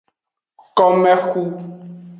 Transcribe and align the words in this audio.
Komexu. 0.77 1.43